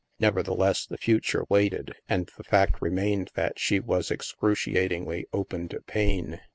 Nevertheless, 0.19 0.87
the 0.87 0.97
future 0.97 1.45
waited, 1.47 1.93
and 2.09 2.25
the 2.35 2.43
fact 2.43 2.81
remained 2.81 3.29
that 3.35 3.59
she 3.59 3.79
was 3.79 4.09
excruciatingly 4.09 5.27
open 5.31 5.67
to 5.69 5.79
pain. 5.79 6.41